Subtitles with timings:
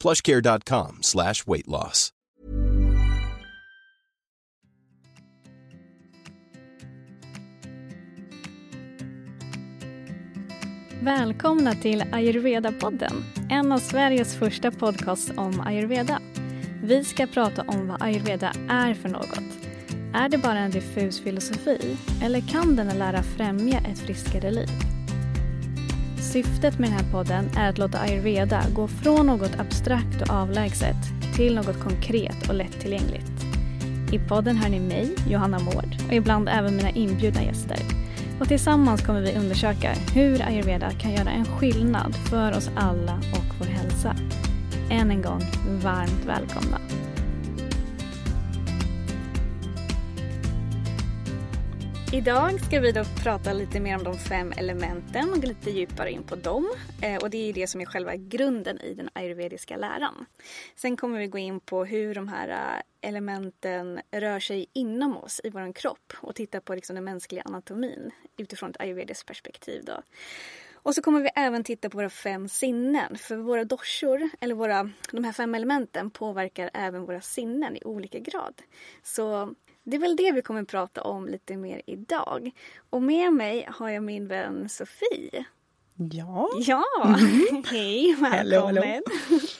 [0.00, 2.12] plushcare.com slash weight loss.
[11.02, 16.20] Välkomna till Ayurveda-podden, en av Sveriges första podcasts om ayurveda.
[16.82, 19.40] Vi ska prata om vad ayurveda är för något.
[20.14, 24.97] Är det bara en diffus filosofi eller kan den lära främja ett friskare liv?
[26.32, 30.96] Syftet med den här podden är att låta ayurveda gå från något abstrakt och avlägset
[31.36, 33.44] till något konkret och lättillgängligt.
[34.12, 37.78] I podden hör ni mig, Johanna Mård, och ibland även mina inbjudna gäster.
[38.40, 43.54] Och tillsammans kommer vi undersöka hur ayurveda kan göra en skillnad för oss alla och
[43.58, 44.16] vår hälsa.
[44.90, 45.42] Än en gång,
[45.82, 46.78] varmt välkomna.
[52.12, 56.10] Idag ska vi då prata lite mer om de fem elementen och gå lite djupare
[56.10, 56.70] in på dem.
[57.02, 60.26] Eh, och det är det som är själva grunden i den ayurvediska läran.
[60.76, 65.40] Sen kommer vi gå in på hur de här eh, elementen rör sig inom oss,
[65.44, 69.84] i vår kropp och titta på liksom den mänskliga anatomin utifrån ett ayurvediskt perspektiv.
[69.84, 70.02] Då.
[70.72, 73.18] Och så kommer vi även titta på våra fem sinnen.
[73.18, 78.18] För våra doshor, eller våra, de här fem elementen, påverkar även våra sinnen i olika
[78.18, 78.54] grad.
[79.02, 79.54] Så
[79.88, 82.50] det är väl det vi kommer prata om lite mer idag.
[82.90, 85.44] Och med mig har jag min vän Sofie.
[85.94, 86.48] Ja.
[86.56, 87.64] Ja, mm.
[87.70, 88.32] hej, välkommen.
[88.32, 89.02] Hello, hello.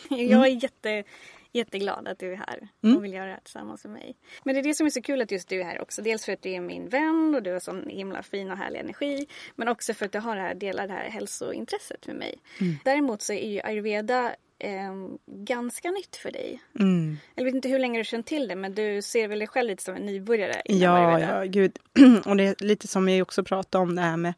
[0.09, 1.05] Jag är jätte,
[1.53, 3.03] jätteglad att du är här och mm.
[3.03, 4.17] vill göra det här tillsammans med mig.
[4.45, 6.03] Men det är det som är så kul att just du är här också.
[6.03, 8.81] Dels för att du är min vän och du har sån himla fin och härlig
[8.81, 9.27] energi.
[9.55, 12.39] Men också för att du har det här, delar det här hälsointresset med mig.
[12.61, 12.75] Mm.
[12.85, 14.93] Däremot så är ju ayurveda eh,
[15.27, 16.63] ganska nytt för dig.
[16.81, 17.17] Mm.
[17.35, 19.69] Jag vet inte hur länge du känt till det men du ser väl dig själv
[19.69, 20.63] lite som en nybörjare?
[20.65, 21.79] Ja, ja, gud.
[22.27, 24.35] Och det är lite som vi också pratade om det här med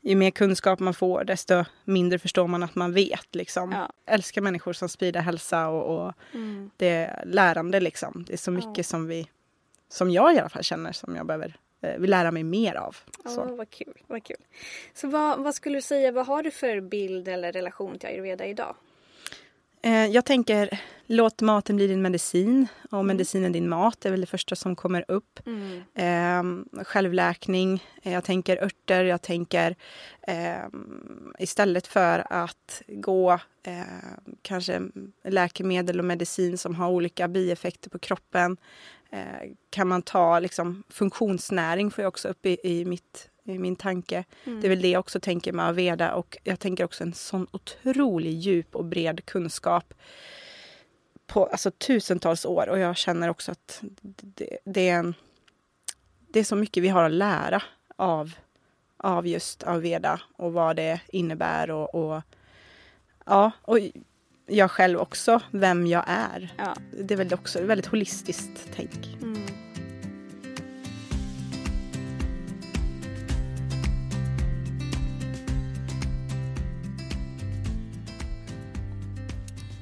[0.00, 3.34] ju mer kunskap man får desto mindre förstår man att man vet.
[3.34, 3.72] Liksom.
[3.72, 3.92] Ja.
[4.06, 6.70] Älskar människor som sprider hälsa och, och mm.
[6.76, 8.24] det är lärande liksom.
[8.26, 8.82] Det är så mycket ja.
[8.82, 9.30] som vi,
[9.88, 12.96] som jag i alla fall känner som jag behöver eh, vill lära mig mer av.
[13.24, 13.42] Så.
[13.42, 14.36] Oh, vad kul, vad kul.
[14.94, 18.46] Så vad, vad skulle du säga, vad har du för bild eller relation till ayurveda
[18.46, 18.76] idag?
[19.82, 23.06] Eh, jag tänker, låt maten bli din medicin och mm.
[23.06, 24.04] medicinen din mat.
[24.04, 25.40] Är väl det första som kommer upp.
[25.46, 25.82] Mm.
[25.94, 29.76] Eh, självläkning, jag tänker örter, jag tänker
[30.22, 30.68] eh,
[31.38, 33.82] istället för att gå eh,
[34.42, 34.82] kanske
[35.24, 38.56] läkemedel och medicin som har olika bieffekter på kroppen
[39.10, 43.76] eh, kan man ta liksom, funktionsnäring, får jag också upp i, i mitt i min
[43.76, 44.24] tanke.
[44.44, 44.60] Mm.
[44.60, 47.46] Det är väl det jag också tänker med Aveda och jag tänker också en sån
[47.50, 49.94] otrolig djup och bred kunskap
[51.26, 55.14] på alltså, tusentals år och jag känner också att det, det, är, en,
[56.28, 57.62] det är så mycket vi har att lära
[57.96, 58.32] av,
[58.96, 62.22] av just Aveda och vad det innebär och, och
[63.26, 63.78] ja, och
[64.46, 66.54] jag själv också, vem jag är.
[66.58, 66.76] Ja.
[67.04, 69.16] Det är väl också väldigt holistiskt tänk.
[69.22, 69.67] Mm.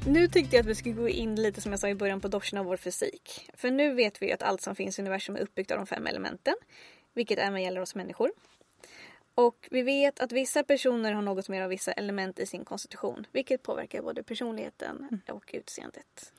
[0.08, 2.28] Nu tyckte jag att vi skulle gå in lite som jag sa i början på
[2.28, 3.50] doshorna av vår fysik.
[3.54, 6.06] För nu vet vi att allt som finns i universum är uppbyggt av de fem
[6.06, 6.54] elementen.
[7.14, 8.30] Vilket även gäller oss människor.
[9.34, 13.26] Och vi vet att vissa personer har något mer av vissa element i sin konstitution.
[13.32, 16.32] Vilket påverkar både personligheten och utseendet.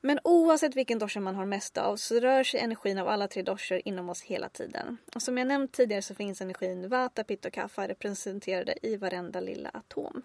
[0.00, 3.42] Men oavsett vilken dosha man har mest av så rör sig energin av alla tre
[3.42, 4.98] doshor inom oss hela tiden.
[5.14, 9.40] Och som jag nämnt tidigare så finns energin Vata, Pitta och Kapha representerade i varenda
[9.40, 10.22] lilla atom.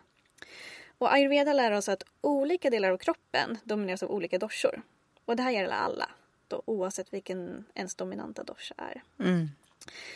[1.04, 4.82] Och ayurveda lär oss att olika delar av kroppen domineras av olika doshor.
[5.26, 6.10] Och det här gäller alla,
[6.48, 9.04] då, oavsett vilken ens dominanta dosha är.
[9.20, 9.50] Mm.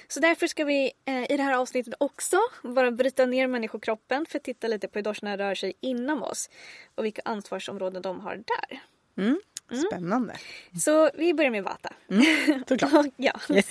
[0.07, 4.37] Så därför ska vi eh, i det här avsnittet också bara bryta ner människokroppen för
[4.39, 6.49] att titta lite på hur doshorna rör sig inom oss
[6.95, 8.83] och vilka ansvarsområden de har där.
[9.17, 9.41] Mm.
[9.71, 9.83] Mm.
[9.83, 10.35] Spännande.
[10.79, 11.93] Så vi börjar med vata.
[12.09, 13.39] Mm, ja.
[13.49, 13.67] Yes.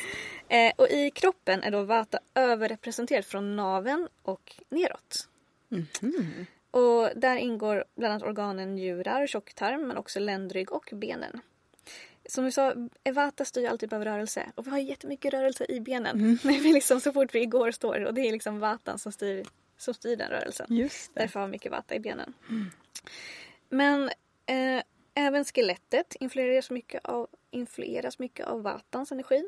[0.49, 5.29] Eh, och i kroppen är då vata överrepresenterat från naven och neråt.
[5.71, 6.47] Mm.
[6.77, 11.41] Och där ingår bland annat organen njurar, tjocktarm men också ländrygg och benen.
[12.29, 12.75] Som vi sa,
[13.05, 16.17] Evata styr alltid över rörelse och vi har jättemycket rörelse i benen.
[16.17, 16.39] Mm.
[16.45, 19.47] Men vi liksom, så fort vi går står och det är liksom Vatan som styr,
[19.77, 20.67] som styr den rörelsen.
[20.71, 21.21] Just det.
[21.21, 22.35] Därför har vi mycket Vata i benen.
[22.49, 22.71] Mm.
[23.69, 24.11] Men
[24.47, 24.83] eh,
[25.15, 29.45] även skelettet influeras mycket av, influeras mycket av vatans energi.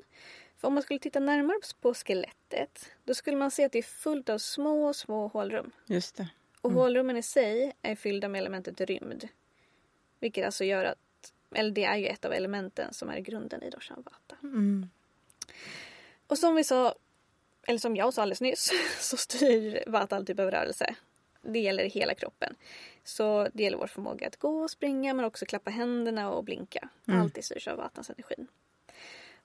[0.56, 3.82] För om man skulle titta närmare på skelettet då skulle man se att det är
[3.82, 5.70] fullt av små, små hålrum.
[5.86, 6.28] Just det.
[6.60, 9.28] Och hålrummen i sig är fyllda med elementet rymd.
[10.20, 13.70] Vilket alltså gör att, eller det är ju ett av elementen som är grunden i
[13.70, 14.36] doshan vata.
[14.42, 14.90] Mm.
[16.26, 16.94] Och som vi sa,
[17.66, 20.94] eller som jag sa alldeles nyss, så styr vata all typ av rörelse.
[21.42, 22.54] Det gäller hela kroppen.
[23.04, 26.88] Så det gäller vår förmåga att gå och springa men också klappa händerna och blinka.
[27.08, 27.20] Mm.
[27.20, 28.46] Allt det styrs av vatans energin.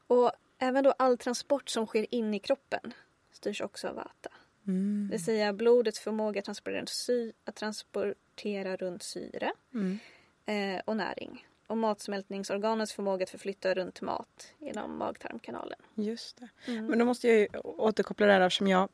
[0.07, 2.93] Och även då all transport som sker in i kroppen
[3.31, 4.29] styrs också av vata.
[4.67, 5.07] Mm.
[5.11, 9.99] Det vill säga blodets förmåga att transportera sy- att transportera runt syre Mm.
[10.45, 11.47] eh, och näring.
[11.67, 15.79] Och matsmältningsorganets förmåga att förflytta runt mat genom mag-tarmkanalen.
[15.95, 16.49] Just det.
[16.71, 16.85] Mm.
[16.85, 18.89] Men då måste jag ju återkoppla det här eftersom jag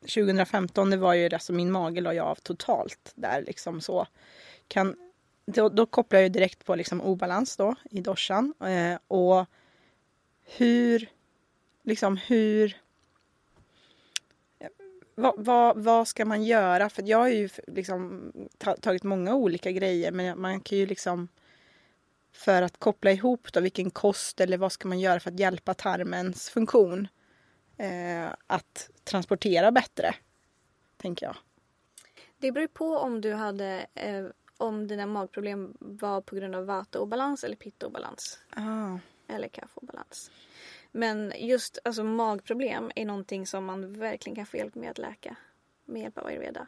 [0.00, 4.06] 2015 det var ju det som min mage la jag av totalt där liksom så.
[4.68, 4.96] Kan,
[5.46, 9.46] då, då kopplar jag ju direkt på liksom obalans då i doshan eh, och
[10.44, 11.08] hur
[11.82, 12.76] liksom hur
[15.14, 16.88] vad, vad, vad ska man göra?
[16.88, 21.28] För jag har ju liksom ta, tagit många olika grejer men man kan ju liksom
[22.32, 25.74] för att koppla ihop då vilken kost eller vad ska man göra för att hjälpa
[25.74, 27.08] tarmens funktion
[27.76, 30.14] eh, att transportera bättre,
[30.96, 31.36] tänker jag.
[32.38, 34.24] Det beror på om du hade eh,
[34.56, 38.38] om dina magproblem var på grund av vata-obalans eller pitta-obalans.
[38.50, 38.98] Ah.
[39.28, 40.30] Eller kaffe-obalans.
[40.92, 45.36] Men just alltså, magproblem är någonting som man verkligen kan få hjälp med att läka
[45.84, 46.66] med hjälp av ayurveda.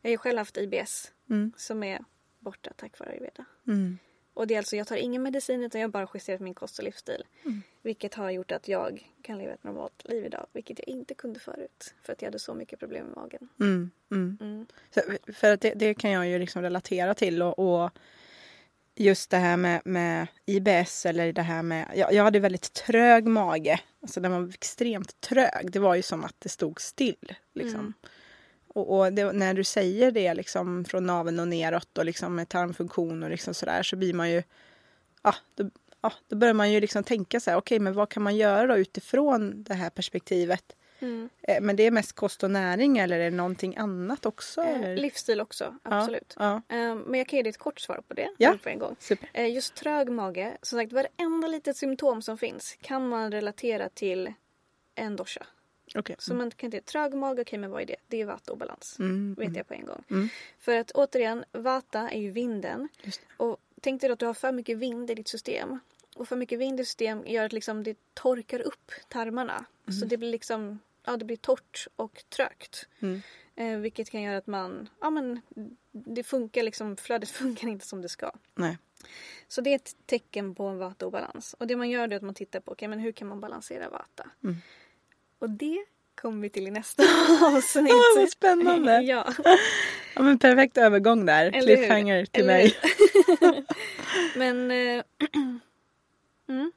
[0.00, 1.52] Jag har ju själv haft IBS Mm.
[1.56, 2.04] som är
[2.38, 3.44] borta tack vare ayurveda.
[3.66, 3.98] Mm.
[4.34, 6.78] Och det är alltså, jag tar ingen medicin utan jag har bara justerat min kost
[6.78, 7.24] och livsstil.
[7.44, 7.62] Mm.
[7.82, 10.46] Vilket har gjort att jag kan leva ett normalt liv idag.
[10.52, 11.94] Vilket jag inte kunde förut.
[12.02, 13.48] För att jag hade så mycket problem med magen.
[13.60, 13.90] Mm.
[14.10, 14.38] Mm.
[14.40, 14.66] Mm.
[14.90, 15.00] Så,
[15.32, 17.90] för att det, det kan jag ju liksom relatera till och, och
[18.96, 23.26] just det här med, med IBS eller det här med, jag, jag hade väldigt trög
[23.26, 27.80] mage, alltså den var extremt trög, det var ju som att det stod still liksom.
[27.80, 27.94] Mm.
[28.68, 32.48] Och, och det, när du säger det liksom från naveln och neråt och liksom med
[32.48, 34.42] tarmfunktion och liksom sådär så blir man ju,
[35.22, 35.70] ja, då,
[36.00, 38.66] ja, då börjar man ju liksom tänka så här, okej men vad kan man göra
[38.66, 40.76] då utifrån det här perspektivet?
[41.04, 41.28] Mm.
[41.42, 44.62] Eh, Men det är mest kost och näring eller är det någonting annat också?
[44.62, 46.34] Eh, livsstil också, absolut.
[46.38, 46.76] Ja, ja.
[46.76, 48.30] Eh, men jag kan ge dig ett kort svar på det.
[48.38, 48.58] Ja.
[48.62, 48.96] På en gång.
[49.32, 54.32] Eh, just trög mage, som sagt varenda litet symptom som finns kan man relatera till
[54.94, 55.46] en dosha.
[55.94, 56.16] Okej.
[56.18, 57.96] Så man kan inte trög mage, okej men vad är det?
[58.08, 58.96] Det är vata obalans.
[58.98, 59.56] Mm, Vet mm.
[59.56, 60.04] jag på en gång.
[60.10, 60.28] Mm.
[60.58, 62.88] För att återigen, vata är ju vinden.
[63.36, 65.78] Och tänk dig då att du har för mycket vind i ditt system.
[66.16, 69.64] Och för mycket vind i system gör att liksom det torkar upp tarmarna.
[70.00, 72.88] Så det blir liksom, ja det blir torrt och trögt.
[73.00, 73.22] Mm.
[73.56, 75.40] Eh, vilket kan göra att man, ja men
[75.92, 78.32] det funkar liksom, flödet funkar inte som det ska.
[78.54, 78.78] Nej.
[79.48, 81.54] Så det är ett tecken på en vata-obalans.
[81.58, 83.88] Och det man gör är att man tittar på, okej men hur kan man balansera
[83.88, 84.30] vata?
[84.44, 84.56] Mm.
[85.38, 85.84] Och det
[86.14, 87.02] kommer vi till i nästa
[87.42, 87.92] avsnitt.
[87.92, 89.00] Ah, vad spännande.
[89.02, 89.32] ja.
[90.14, 91.46] Ja, men perfekt övergång där.
[91.46, 91.76] Eller hur?
[91.76, 92.76] Cliffhanger till Eller mig.
[94.36, 95.04] Men, eh,
[96.48, 96.72] mm.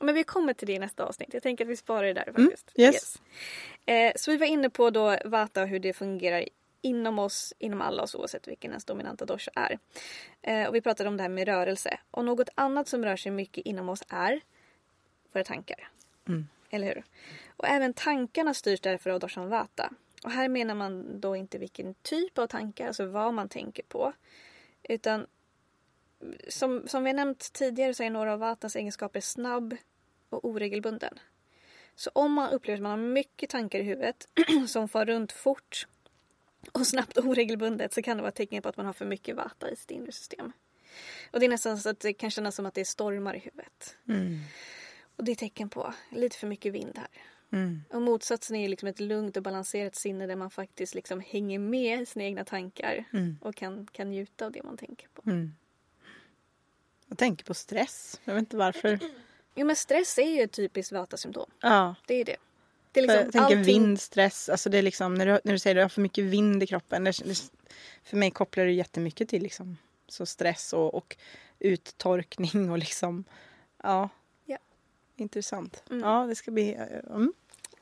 [0.00, 1.34] Men vi kommer till det i nästa avsnitt.
[1.34, 2.72] Jag tänker att vi sparar det där faktiskt.
[2.78, 3.20] Mm, yes.
[3.86, 6.44] Eh, så vi var inne på då Vata och hur det fungerar
[6.82, 9.78] inom oss, inom alla oss oavsett vilken ens dominanta dosha är.
[10.42, 11.98] Eh, och vi pratade om det här med rörelse.
[12.10, 14.40] Och något annat som rör sig mycket inom oss är
[15.32, 15.88] våra tankar.
[16.28, 16.48] Mm.
[16.70, 17.04] Eller hur?
[17.56, 19.92] Och även tankarna styrs därför av doshan Vata.
[20.24, 24.12] Och här menar man då inte vilken typ av tankar, alltså vad man tänker på.
[24.82, 25.26] Utan
[26.48, 29.76] som, som vi har nämnt tidigare så är några av Vatans egenskaper snabb
[30.30, 31.18] och oregelbunden.
[31.94, 34.28] Så om man upplever att man har mycket tankar i huvudet
[34.68, 35.86] som far runt fort
[36.72, 39.04] och snabbt och oregelbundet så kan det vara ett tecken på att man har för
[39.06, 40.52] mycket Vata i sitt inre system.
[41.30, 43.96] Och det är nästan så att det kan kännas som att det stormar i huvudet.
[44.08, 44.38] Mm.
[45.16, 47.08] Och det är tecken på lite för mycket vind här.
[47.52, 47.82] Mm.
[47.90, 52.02] Och motsatsen är liksom ett lugnt och balanserat sinne där man faktiskt liksom hänger med
[52.02, 53.38] i sina egna tankar Mm.
[53.42, 55.30] och kan, kan njuta av det man tänker på.
[55.30, 55.54] Mm.
[57.06, 58.20] Jag tänker på stress.
[58.24, 58.98] Jag vet inte varför.
[59.54, 61.50] Jo men stress är ju ett typiskt vata-symptom.
[61.60, 62.36] Ja, Det är ju det.
[62.92, 64.48] Det är liksom jag tänker allting- vind, stress.
[64.48, 66.62] Alltså det är liksom, när, du, när du säger att du har för mycket vind
[66.62, 67.04] i kroppen.
[67.04, 67.50] Det, det,
[68.04, 69.76] för mig kopplar det jättemycket till liksom,
[70.08, 71.16] så stress och, och
[71.58, 73.24] uttorkning och liksom,
[73.82, 74.08] ja.
[74.44, 74.58] Ja.
[75.16, 75.82] Intressant.
[75.90, 76.02] Mm.
[76.08, 76.74] Ja, det ska bli,
[77.10, 77.32] mm.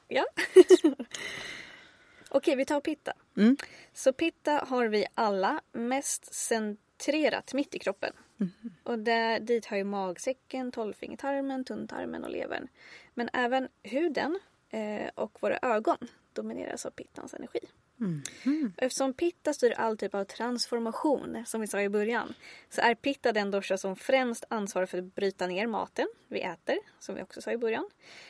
[0.08, 0.24] Ja.
[2.28, 3.12] Okej, vi tar pitta.
[3.36, 3.56] Mm.
[3.94, 8.12] Så pitta har vi alla mest centrerat mitt i kroppen.
[8.40, 8.52] Mm.
[8.82, 12.68] Och där, dit hör ju magsäcken, tolvfingertarmen, tunntarmen och levern.
[13.14, 14.38] Men även huden
[14.70, 15.98] eh, och våra ögon
[16.32, 17.60] domineras av pittans energi.
[18.00, 18.72] Mm.
[18.76, 22.34] Eftersom pitta styr all typ av transformation, som vi sa i början,
[22.70, 26.78] så är pitta den dosha som främst ansvarar för att bryta ner maten vi äter,
[26.98, 27.88] som vi också sa i början,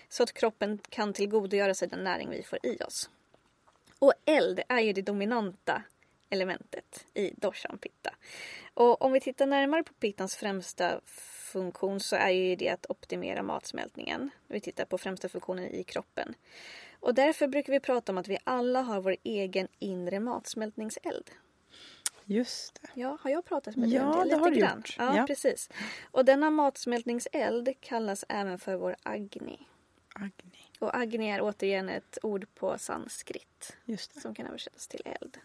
[0.09, 3.11] så att kroppen kan tillgodogöra sig den näring vi får i oss.
[3.99, 5.83] Och eld är ju det dominanta
[6.31, 8.15] elementet i doshan pitta.
[8.75, 11.01] Och om vi tittar närmare på pittans främsta
[11.53, 14.31] funktion så är ju det att optimera matsmältningen.
[14.47, 16.35] Vi tittar på främsta funktionen i kroppen.
[17.01, 21.31] Och därför brukar vi prata om att vi alla har vår egen inre matsmältningseld.
[22.25, 23.01] Just det.
[23.01, 24.25] Ja, har jag pratat med dig ja, om det?
[24.25, 24.77] Lite det har du grann.
[24.77, 24.95] gjort.
[24.99, 25.71] Ja, ja, precis.
[26.11, 29.67] Och denna matsmältningseld kallas även för vår agni.
[30.15, 30.65] Agni.
[30.79, 33.77] Och agni är återigen ett ord på sanskrit.
[34.23, 35.39] Som kan översättas till eld.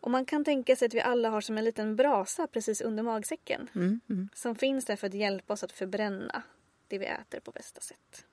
[0.00, 3.02] Och man kan tänka sig att vi alla har som en liten brasa precis under
[3.02, 3.68] magsäcken.
[3.74, 4.28] Mm, mm.
[4.34, 6.42] Som finns där för att hjälpa oss att förbränna
[6.88, 8.24] det vi äter på bästa sätt.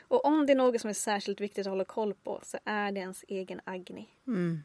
[0.00, 2.92] Och om det är något som är särskilt viktigt att hålla koll på så är
[2.92, 4.08] det ens egen agni.
[4.26, 4.62] Mm.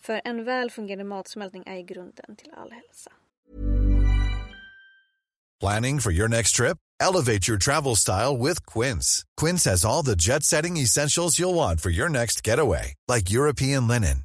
[0.00, 3.12] För en väl fungerande matsmältning är grunden till all hälsa.
[5.60, 6.76] Planning for your next trip?
[7.00, 9.24] Elevate your travel style with Quince.
[9.40, 14.24] Quince has all the jet-setting essentials you'll want for your next getaway, like European linen,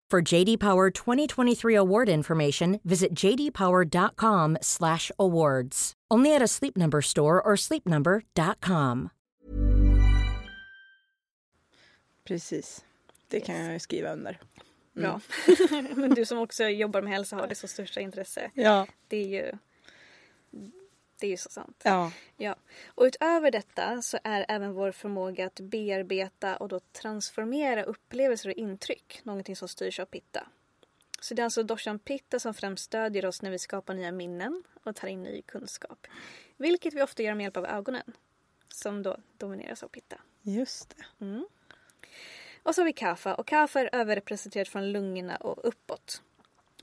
[0.11, 5.93] For JD Power 2023 award information, visit jdpower.com/awards.
[6.13, 9.09] Only at a Sleep Number store or sleepnumber.com.
[12.27, 12.85] Precis.
[13.27, 14.39] Det kan jag skriva under.
[14.93, 15.21] Bra.
[15.95, 18.51] Men du som också jobbar med hälsa har det så största intresse.
[18.53, 18.87] Ja.
[19.07, 19.51] Det är ju,
[21.21, 21.81] det är ju så sant.
[21.83, 22.11] Ja.
[22.37, 22.55] Ja.
[22.87, 28.55] Och utöver detta så är även vår förmåga att bearbeta och då transformera upplevelser och
[28.55, 30.47] intryck någonting som styrs av pitta.
[31.19, 34.63] Så det är alltså doshan pitta som främst stödjer oss när vi skapar nya minnen
[34.83, 36.07] och tar in ny kunskap.
[36.57, 38.13] Vilket vi ofta gör med hjälp av ögonen.
[38.67, 40.21] Som då domineras av pitta.
[40.41, 41.25] Just det.
[41.25, 41.45] Mm.
[42.63, 46.21] Och så har vi kaffa och kaffa är överrepresenterat från lungorna och uppåt.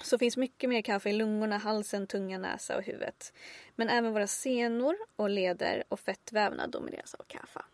[0.03, 3.33] Så finns mycket mer kaffe i lungorna, halsen, tunga, näsa och huvudet.
[3.77, 7.65] Men även våra senor och leder och fettvävnad domineras av kaffa.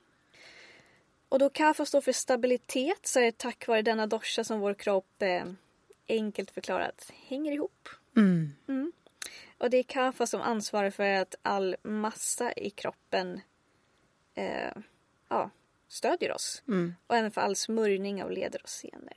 [1.28, 4.75] Och då kaffa står för stabilitet så är det tack vare denna dosha som vår
[4.75, 5.45] kropp eh,
[6.09, 7.88] enkelt förklarat hänger ihop.
[8.16, 8.52] Mm.
[8.69, 8.93] Mm.
[9.59, 13.40] Och det är kaffa som ansvarar för att all massa i kroppen
[14.35, 14.73] eh,
[15.28, 15.50] ja,
[15.88, 16.62] stödjer oss.
[16.69, 16.95] Mm.
[17.07, 19.16] Och även för all smörjning av leder och senor.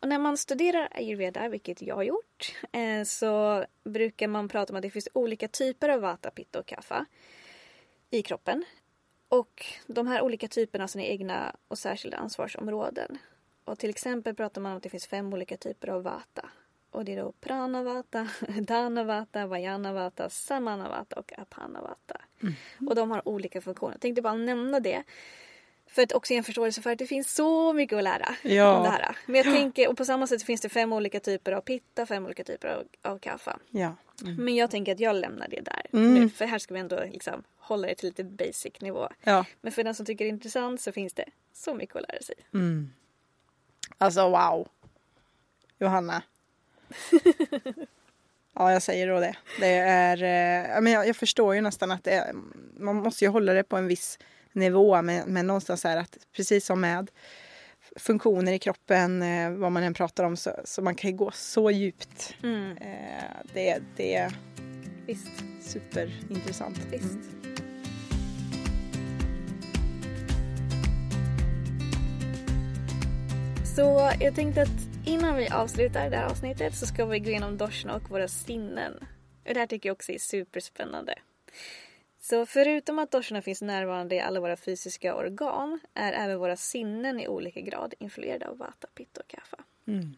[0.00, 4.76] Och när man studerar ayurveda, vilket jag har gjort, eh, så brukar man prata om
[4.76, 7.06] att det finns olika typer av vata, pitta och kapha
[8.10, 8.64] i kroppen.
[9.28, 13.18] Och de här olika typerna har sina egna och särskilda ansvarsområden.
[13.64, 16.50] Och till exempel pratar man om att det finns fem olika typer av vata.
[16.90, 18.28] Och det är då pranavata,
[18.60, 22.20] dhanavata, vayanavata, samanavata och apanavata.
[22.42, 22.54] Mm.
[22.88, 23.94] Och de har olika funktioner.
[23.94, 25.02] Jag tänkte bara nämna det.
[25.96, 28.76] För att också ge en förståelse för att det finns så mycket att lära Ja.
[28.76, 29.16] om det här.
[29.26, 32.24] Men jag tänker, och på samma sätt finns det fem olika typer av pitta, fem
[32.24, 33.58] olika typer av, av kaffa.
[33.70, 33.94] Ja.
[34.22, 34.44] Mm.
[34.44, 36.14] Men jag tänker att jag lämnar det där Mm.
[36.14, 36.28] nu.
[36.28, 39.08] För här ska vi ändå liksom hålla det till lite basic nivå.
[39.22, 39.44] Ja.
[39.60, 42.22] Men för den som tycker det är intressant så finns det så mycket att lära
[42.22, 42.34] sig.
[42.54, 42.90] Mm.
[43.98, 44.68] Alltså wow.
[45.78, 46.22] Johanna.
[48.54, 49.36] ja, jag säger då det.
[49.60, 52.32] Det är, eh, men jag, jag förstår ju nästan att det är,
[52.78, 54.18] man måste ju hålla det på en viss
[54.56, 55.02] nivå.
[55.02, 57.10] Men, men någonstans är att precis som med
[57.96, 61.30] funktioner i kroppen, eh, vad man än pratar om, så, så man kan ju gå
[61.30, 62.34] så djupt.
[62.42, 62.76] Mm.
[62.76, 64.32] Eh, det, det är
[65.06, 66.78] Visst, superintressant.
[66.90, 67.12] visst.
[67.12, 67.56] Mm.
[73.76, 77.56] Så jag tänkte att innan vi avslutar det här avsnittet så ska vi gå igenom
[77.56, 78.92] doshna och våra sinnen.
[79.48, 81.14] Och det här tycker jag också är superspännande.
[82.28, 87.20] Så förutom att doshna finns närvarande i alla våra fysiska organ är även våra sinnen
[87.20, 89.64] i olika grad influerade av vata, pitta och kapha.
[89.86, 90.14] Mm.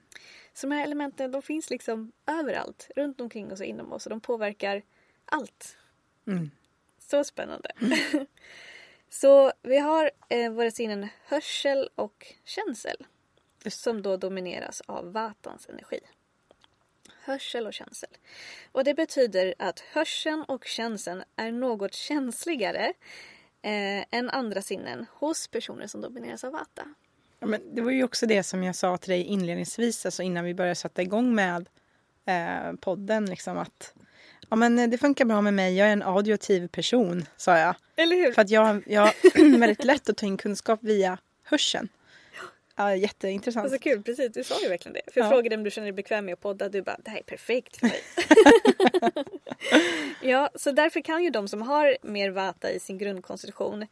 [0.52, 4.10] Så de här elementen de finns liksom överallt, runt omkring oss och inom oss och
[4.10, 4.82] de påverkar
[5.24, 5.76] allt.
[6.26, 6.50] Mm.
[6.98, 7.72] Så spännande.
[9.08, 13.06] så vi har eh, våra sinnen hörsel och känsel.
[13.66, 16.00] Som då domineras av vatans energi.
[17.28, 18.10] Hörsel och känsel.
[18.72, 22.92] Och det betyder att hörseln och känseln är något känsligare
[23.62, 26.82] eh, än andra sinnen hos personer som domineras av vata.
[27.40, 30.44] Ja, men det var ju också det som jag sa till dig inledningsvis, alltså innan
[30.44, 31.68] vi började sätta igång med
[32.26, 33.26] eh, podden.
[33.26, 33.94] Liksom att
[34.48, 37.74] ja, men det funkar bra med mig, jag är en audiotiv person, sa jag.
[37.96, 38.32] Eller hur?
[38.32, 41.88] För att jag, jag har väldigt lätt att ta in kunskap via hörseln.
[42.78, 43.64] Ja, jätteintressant.
[43.64, 44.32] Alltså kul, precis.
[44.32, 45.12] Du sa ju verkligen det.
[45.12, 45.30] För jag Ja.
[45.30, 46.68] frågade om du känner dig bekväm med att podda.
[46.68, 48.00] Du bara, det här är perfekt för mig.
[50.22, 53.86] ja, så därför kan ju de som har mer vata i sin grundkonstitution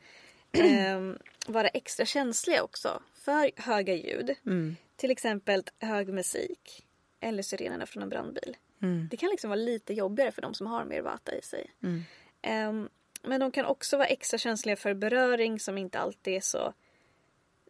[0.52, 4.34] ehm, vara extra känsliga också för höga ljud.
[4.46, 4.76] Mm.
[4.96, 6.86] Till exempel hög musik
[7.20, 8.56] eller sirenerna från en brandbil.
[8.82, 9.08] Mm.
[9.10, 11.70] Det kan liksom vara lite jobbigare för de som har mer vata i sig.
[11.82, 12.02] Mm.
[12.42, 12.88] Ehm,
[13.22, 16.74] men de kan också vara extra känsliga för beröring som inte alltid är så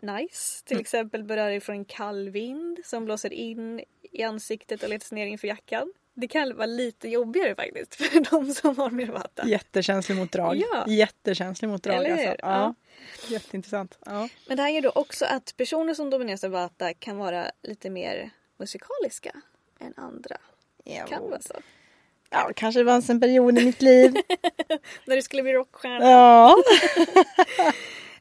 [0.03, 0.65] nice.
[0.65, 3.81] Till exempel beröring från en kall vind som blåser in
[4.13, 5.93] i ansiktet och letar ner inför jackan.
[6.15, 9.47] Det kan vara lite jobbigare faktiskt för de som har mer vata.
[9.49, 10.57] Jättekänslig mot drag.
[10.57, 10.85] Ja.
[10.89, 11.97] Jättekänslig mot drag.
[11.97, 12.29] Eller Alltså.
[12.29, 12.37] hur?
[12.43, 12.75] Ja.
[13.29, 13.99] Jätteintressant.
[14.07, 14.29] Ja.
[14.49, 17.91] Men det här gör då också att personer som domineras av vata kan vara lite
[17.91, 19.33] mer musikaliska
[19.81, 20.37] än andra.
[21.09, 21.55] Kan vara så.
[22.31, 24.15] Ja, kanske det fanns en period i mitt liv.
[25.07, 26.11] När du skulle bli rockstjärna.
[26.11, 26.57] ja.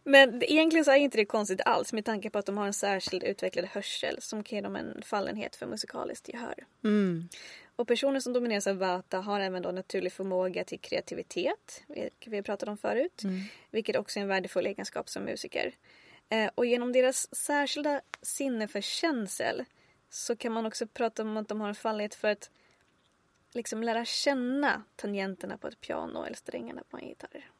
[0.07, 2.73] Men egentligen så är inte det konstigt alls med tanke på att de har en
[2.73, 6.65] särskild utvecklad hörsel som kan ge dem en fallenhet för musikaliskt gehör.
[6.83, 7.29] Mm.
[7.75, 12.41] Och personer som domineras av vata har även då naturlig förmåga till kreativitet, vilket vi
[12.41, 13.21] pratat om förut,
[13.71, 15.75] vilket också är en värdefull egenskap som musiker.
[16.29, 19.65] Eh, och genom deras särskilda sinne för känsel
[20.09, 22.49] så kan man också prata om att de har en fallenhet för att
[23.53, 27.51] liksom lära känna tangenterna på ett piano eller strängarna på en gitarr.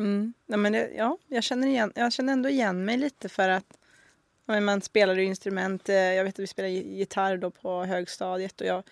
[0.00, 0.32] Mm.
[0.46, 3.64] Nej, men det, ja, jag, känner igen, jag känner ändå igen mig lite för att
[4.46, 5.88] ja, men man spelar ju instrument.
[5.88, 8.82] eh, Jag vet att vi spelade gi- gitarr då på högstadiet och jag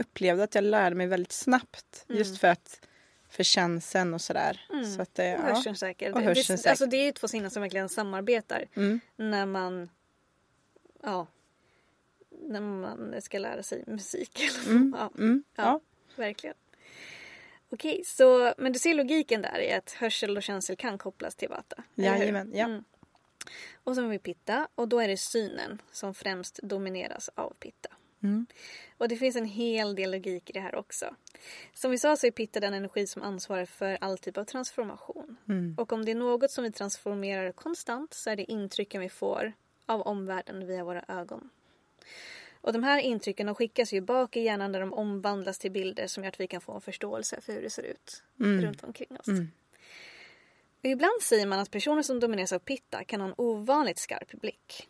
[0.00, 2.04] upplevde att jag lärde mig väldigt snabbt.
[2.08, 2.86] Just för att
[3.28, 4.60] för känslan och sådär.
[4.96, 5.54] Så att, det, Och ja.
[5.54, 6.14] hörseln säkert.
[6.14, 6.66] Och hörseln det, säkert.
[6.70, 9.00] alltså det är ju två sinnen som verkligen samarbetar Mm.
[9.16, 9.88] när man
[11.02, 11.26] ja,
[12.48, 14.40] när man ska lära sig musik.
[14.66, 14.94] Mm.
[14.98, 15.42] ja, Mm.
[15.56, 15.62] Ja.
[15.64, 15.80] Ja.
[16.16, 16.56] verkligen.
[17.74, 21.48] Okej, så men du ser logiken där i att hörsel och känsel kan kopplas till
[21.48, 21.82] vata?
[21.94, 22.64] Jajamän, ja.
[22.64, 22.84] Mm.
[23.74, 27.88] Och så har vi pitta och då är det synen som främst domineras av pitta.
[28.22, 28.46] Mm.
[28.98, 31.14] Och det finns en hel del logik i det här också.
[31.74, 35.36] Som vi sa så är pitta den energi som ansvarar för all typ av transformation.
[35.48, 35.74] Mm.
[35.78, 39.52] Och om det är något som vi transformerar konstant så är det intrycken vi får
[39.86, 41.50] av omvärlden via våra ögon.
[42.64, 46.06] Och de här intrycken de skickas ju bak i hjärnan där de omvandlas till bilder
[46.06, 49.18] som gör att vi kan få en förståelse för hur det ser ut runt omkring
[49.18, 49.28] oss.
[49.28, 49.50] Mm.
[50.78, 54.32] Och ibland säger man att personer som domineras av pitta kan ha en ovanligt skarp
[54.32, 54.88] blick.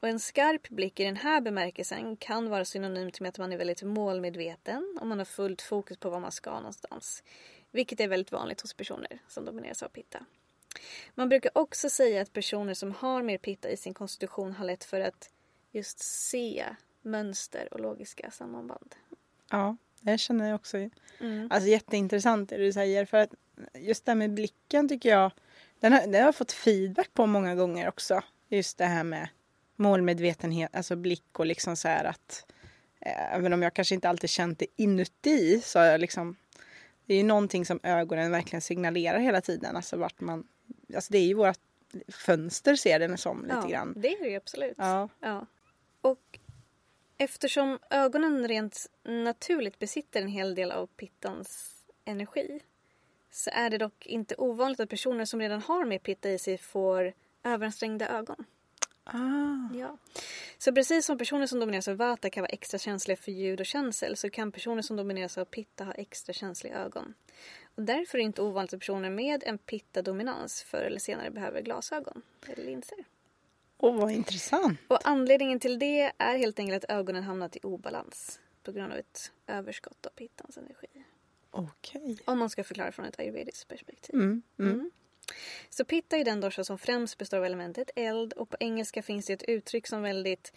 [0.00, 3.56] Och en skarp blick i den här bemärkelsen kan vara synonymt med att man är
[3.56, 7.22] väldigt målmedveten och man har fullt fokus på var man ska någonstans.
[7.70, 10.24] Vilket är väldigt vanligt hos personer som domineras av pitta.
[11.14, 14.84] Man brukar också säga att personer som har mer pitta i sin konstitution har lätt
[14.84, 15.30] för att
[15.72, 16.64] just se
[17.04, 18.94] mönster och logiska sammanband.
[19.50, 20.76] ja, det känner jag också.
[21.20, 21.48] Mm.
[21.50, 23.04] Alltså jätteintressant det du säger.
[23.04, 23.34] För att
[23.74, 25.30] just det här med blicken tycker jag,
[25.80, 28.22] den har, den har jag fått feedback på många gånger också.
[28.48, 29.28] Just det här med
[29.76, 32.46] målmedvetenhet, alltså blick och liksom så här att
[33.00, 36.36] eh, även om jag kanske inte alltid känt det inuti så har jag liksom
[37.06, 39.76] det är ju någonting som ögonen verkligen signalerar hela tiden.
[39.76, 40.46] Alltså vart man,
[40.94, 41.58] alltså det är ju vårt
[42.08, 43.94] fönster ser den som lite ja, grann.
[43.96, 44.74] Det är det ju absolut.
[44.78, 45.08] Ja.
[45.20, 45.46] Ja.
[47.24, 52.60] Eftersom ögonen rent naturligt besitter en hel del av pittans energi
[53.30, 56.58] så är det dock inte ovanligt att personer som redan har mer pitta i sig
[56.58, 58.44] får överansträngda ögon.
[59.04, 59.74] Ah.
[59.74, 59.98] Ja.
[60.58, 63.66] Så precis som personer som domineras av vata kan vara extra känsliga för ljud och
[63.66, 67.14] känsel så kan personer som domineras av pitta ha extra känsliga ögon.
[67.74, 71.62] Och därför är det inte ovanligt att personer med en pitta-dominans förr eller senare behöver
[71.62, 72.98] glasögon eller linser.
[73.84, 74.80] Åh, vad intressant.
[74.88, 78.98] Och anledningen till det är helt enkelt att ögonen hamnat i obalans på grund av
[78.98, 81.04] ett överskott av pittans energi.
[81.50, 82.18] Okej.
[82.24, 84.14] Om man ska förklara från ett ayurvediskt perspektiv.
[84.14, 84.72] Mm, mm.
[84.72, 84.90] Mm.
[85.70, 89.26] Så pitta är den dosha som främst består av elementet eld och på engelska finns
[89.26, 90.52] det ett uttryck som väldigt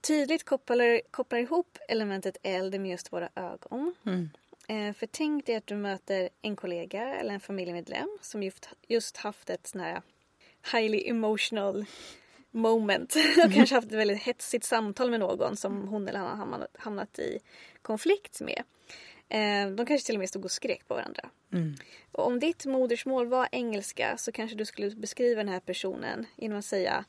[0.00, 3.94] tydligt kopplar, kopplar ihop elementet eld med just våra ögon.
[4.06, 4.30] Mm.
[4.68, 9.16] Eh, för tänk dig att du möter en kollega eller en familjemedlem som just, just
[9.16, 10.02] haft ett sån här
[10.72, 11.84] highly emotional
[12.54, 16.36] moment och kanske haft ett väldigt hetsigt samtal med någon som hon eller han har
[16.36, 17.38] hamnat, hamnat i
[17.82, 18.62] konflikt med.
[19.28, 21.30] Eh, de kanske till och med stod och skrek på varandra.
[21.52, 21.74] Mm.
[22.12, 26.58] Och om ditt modersmål var engelska så kanske du skulle beskriva den här personen genom
[26.58, 27.04] att säga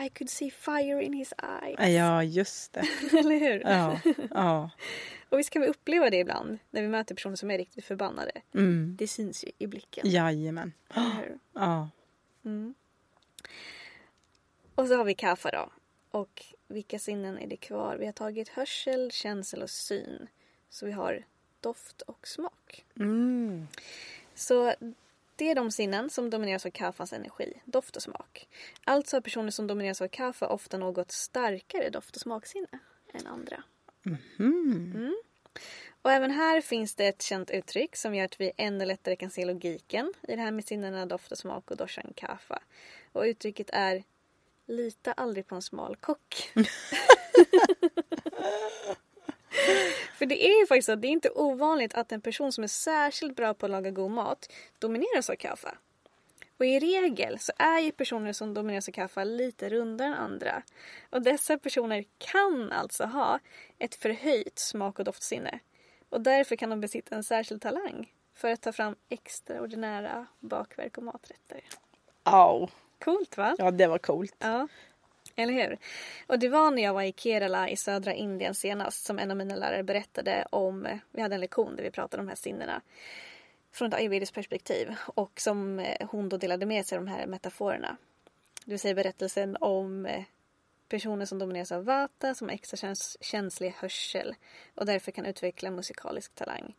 [0.00, 1.94] I could see fire in his eyes.
[1.94, 2.84] Ja, just det.
[3.18, 3.60] Eller hur?
[3.60, 4.70] Ja, ja.
[5.28, 8.32] Och visst kan vi uppleva det ibland när vi möter personer som är riktigt förbannade.
[8.54, 8.96] Mm.
[8.98, 10.10] Det syns ju i blicken.
[10.10, 10.72] Jajamän.
[10.94, 11.38] Eller hur?
[11.52, 11.90] Ja.
[12.44, 12.74] Mm.
[14.74, 15.72] Och så har vi kaffa då.
[16.10, 17.96] Och vilka sinnen är det kvar?
[17.96, 20.28] Vi har tagit hörsel, känsel och syn.
[20.70, 21.24] Så vi har
[21.60, 22.84] doft och smak.
[22.96, 23.66] Mm.
[24.34, 24.74] Så
[25.36, 28.48] det är de sinnen som domineras av kaffans energi, doft och smak.
[28.84, 32.78] Alltså har personer som domineras av kaffe ofta något starkare doft och smaksinne
[33.12, 33.62] än andra.
[34.38, 35.14] Mm.
[36.02, 39.30] Och även här finns det ett känt uttryck som gör att vi ännu lättare kan
[39.30, 42.62] se logiken i det här med sinnena doft och smak och doshan kaffa.
[43.12, 44.04] Och uttrycket är
[44.66, 46.52] Lita aldrig på en smal kock.
[50.14, 52.68] För det är ju faktiskt att det är inte ovanligt att en person som är
[52.68, 55.74] särskilt bra på att laga god mat domineras av kaffe.
[56.58, 60.62] Och i regel så är ju personer som domineras av kaffe lite rundare än andra.
[61.10, 63.38] Och dessa personer kan alltså ha
[63.78, 65.58] ett förhöjt smak och doftsinne.
[66.08, 71.04] Och därför kan de besitta en särskild talang för att ta fram extraordinära bakverk och
[71.04, 71.64] maträtter.
[72.22, 72.68] Au.
[73.04, 73.56] Coolt va?
[73.58, 74.34] Ja, det var coolt.
[74.38, 74.68] Ja,
[75.36, 75.78] eller hur?
[76.26, 79.36] Och det var när jag var i Kerala i södra Indien senast som en av
[79.36, 82.82] mina lärare berättade om, vi hade en lektion där vi pratade om de här sinnena
[83.72, 87.26] från ett ayurvediskt perspektiv och som eh, hon då delade med sig av de här
[87.26, 87.96] metaforerna.
[88.64, 90.24] Det vill säga berättelsen om eh,
[90.88, 94.34] personer som domineras av vata som har extra käns känslig hörsel
[94.74, 96.74] och därför kan utveckla musikalisk talang.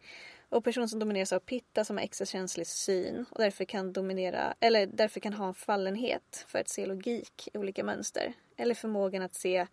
[0.49, 4.53] Och personer som domineras av pitta som har extra känslig syn och därför kan dominera
[4.59, 8.33] eller därför kan ha en fallenhet för att se logik i olika mönster.
[8.57, 9.67] Eller förmågan att se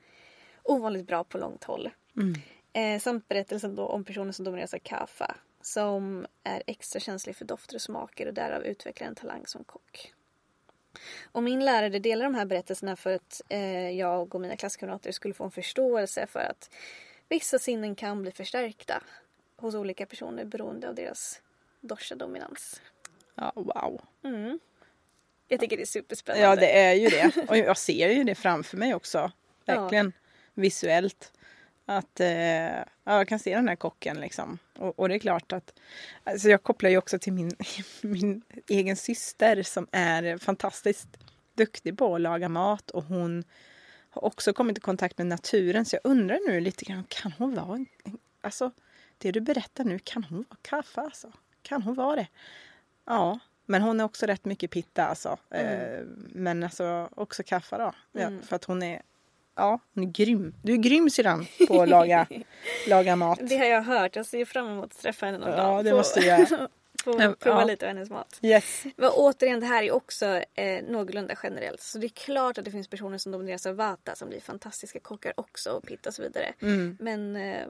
[0.62, 1.90] ovanligt bra på långt håll.
[2.16, 2.34] Mm.
[2.72, 7.44] Eh, samt berättelsen då om personer som domineras av kaffa som är extra känslig för
[7.44, 10.12] dofter och smaker och därav utvecklar en talang som kock.
[11.24, 15.34] Och min lärare delar de här berättelserna för att eh, jag och mina klasskamrater skulle
[15.34, 16.70] få en förståelse för att
[17.28, 19.02] vissa sinnen kan bli förstärkta
[19.62, 21.40] hos olika personer beroende av deras
[21.80, 22.80] dosha-dominans.
[23.34, 24.00] Ja, wow.
[24.24, 24.58] Mm.
[25.48, 26.46] Jag tycker det är superspännande.
[26.46, 27.46] Ja, det är ju det.
[27.48, 29.32] Och jag ser ju det framför mig också.
[29.66, 30.12] Verkligen.
[30.54, 31.32] Visuellt.
[31.86, 32.28] Att eh,
[32.76, 34.58] ja, jag kan se den här kocken liksom.
[34.78, 35.74] Och, och det är klart att
[36.24, 37.56] alltså jag kopplar ju också till min,
[38.00, 41.08] min egen syster som är fantastiskt
[41.54, 43.44] duktig på att laga mat och hon
[44.10, 47.54] har också kommit i kontakt med naturen så jag undrar nu lite grann, kan hon
[47.54, 47.86] vara en,
[48.40, 48.70] alltså
[49.22, 51.32] det du berättar nu, kan hon vara kaffe alltså?
[51.62, 52.26] Kan hon vara det?
[53.04, 55.38] Ja, men hon är också rätt mycket pitta alltså.
[55.50, 57.92] Eh, men alltså också kaffe då.
[58.12, 58.42] Ja, Mm.
[58.42, 59.02] För att hon är,
[59.54, 60.54] ja, hon är grym.
[60.62, 62.26] Du är grym syrran på att laga,
[62.88, 63.38] laga mat.
[63.42, 64.16] Det har jag hört.
[64.16, 65.84] Jag ser fram emot att träffa henne någon Ja, dag.
[65.84, 66.46] det Få- måste göra.
[67.04, 67.34] Få Ja.
[67.38, 68.38] prova lite av hennes mat.
[68.42, 68.84] Yes.
[68.96, 71.80] Men återigen, det här är också eh, någorlunda generellt.
[71.80, 75.00] Så det är klart att det finns personer som domineras av vata som blir fantastiska
[75.00, 76.52] kockar också och pitta och så vidare.
[76.60, 76.96] Mm.
[77.00, 77.66] Men eh,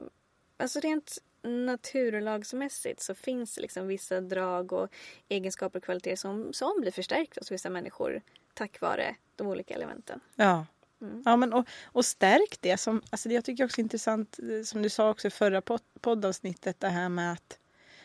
[0.57, 4.89] alltså rent naturlagsmässigt så finns det liksom vissa drag och
[5.29, 8.21] egenskaper och kvaliteter som, som blir förstärkta hos vissa människor
[8.53, 10.19] tack vare de olika elementen.
[10.35, 10.65] Ja.
[11.01, 11.23] Mm.
[11.25, 14.63] Ja, men och, och stärk det som, alltså det jag tycker också är intressant, eh,
[14.63, 17.59] som du sa också i förra pod poddavsnittet, det här med att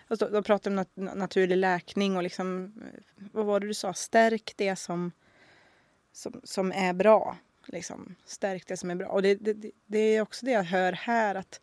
[0.08, 3.94] alltså, de pratar om nat naturlig läkning och liksom, eh, vad var det du sa,
[3.94, 5.12] stärk det som,
[6.12, 7.36] som, som är bra.
[7.66, 9.08] Liksom, stärk det som är bra.
[9.08, 11.60] Och det, det, det- det är också det jag hör här, att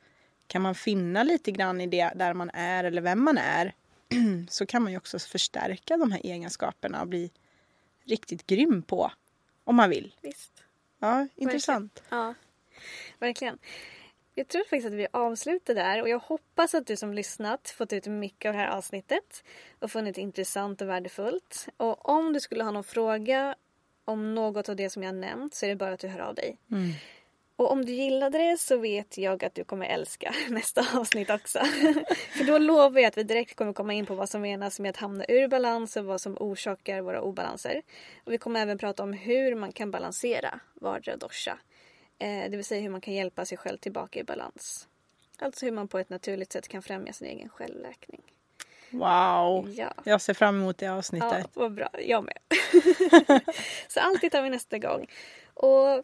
[0.47, 3.73] kan man finna lite grann i det där man är eller vem man är,
[4.49, 7.31] så kan man ju också förstärka de här egenskaperna och bli
[8.03, 9.11] riktigt grym på,
[9.63, 10.15] om man vill.
[10.21, 10.63] Visst.
[10.99, 12.03] Ja, intressant.
[12.09, 12.33] Ja,
[13.19, 13.57] verkligen.
[14.37, 17.93] Jag tror faktiskt att vi avslutar där och jag hoppas att du som lyssnat fått
[17.93, 19.43] ut mycket av det här avsnittet
[19.79, 21.67] och funnit det intressant och värdefullt.
[21.77, 23.55] Och om du skulle ha någon fråga
[24.05, 26.35] om något av det som jag nämnt så är det bara att du hör av
[26.35, 26.57] dig.
[26.71, 26.91] Mm.
[27.57, 31.59] Och om du gillade det så vet jag att du kommer älska nästa avsnitt också.
[32.37, 34.89] För då lovar jag att vi direkt kommer komma in på vad som menas med
[34.89, 37.81] att hamna ur balans och vad som orsakar våra obalanser.
[38.23, 41.57] Och vi kommer även prata om hur man kan balansera vardera dosha.
[42.19, 44.87] Eh, det vill säga hur man kan hjälpa sig själv tillbaka i balans.
[45.39, 48.21] Alltså hur man på ett naturligt sätt kan främja sin egen självläkning.
[48.89, 49.69] Wow!
[49.69, 49.93] Ja.
[50.03, 51.49] Jag ser fram emot det Ja, avsnittet.
[51.53, 51.89] vad bra.
[51.99, 52.37] Jag med.
[53.87, 55.07] så alltid tar vi nästa gång.
[55.53, 56.03] Och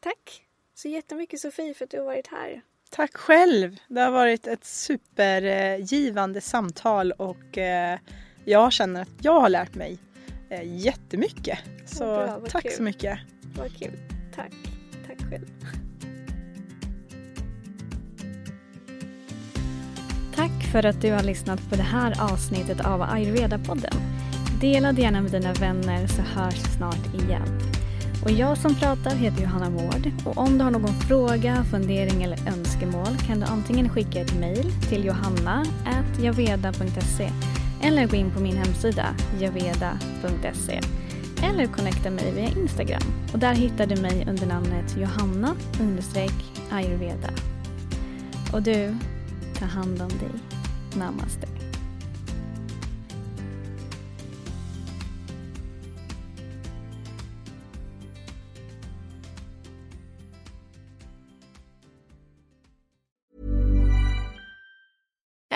[0.00, 0.42] tack
[0.74, 2.62] så jättemycket Sofie för att du har varit här.
[2.90, 3.76] Tack själv!
[3.88, 7.98] Det har varit ett supergivande samtal och eh,
[8.44, 9.98] jag känner att jag har lärt mig
[10.50, 11.58] eh, jättemycket.
[11.86, 12.72] Så bra, tack kul.
[12.72, 13.18] så mycket!
[13.56, 13.98] Vad kul.
[14.34, 14.52] Tack.
[15.06, 15.46] Tack själv.
[20.34, 23.94] Tack för att du har lyssnat på det här avsnittet av Ayurveda-podden.
[24.60, 27.73] Dela det gärna med dina vänner så hörs snart igen.
[28.24, 32.38] Och jag som pratar heter Johanna Mård och om du har någon fråga, fundering eller
[32.48, 37.30] önskemål kan du antingen skicka ett mejl till johanna.javeda.se
[37.82, 39.06] eller gå in på min hemsida
[39.40, 40.80] javeda.se
[41.42, 45.54] eller connecta mig via Instagram och där hittar du mig under namnet Johanna
[46.70, 47.30] ayurveda.
[48.52, 48.96] Och du,
[49.58, 50.30] ta hand om dig.
[50.96, 51.53] Namaste.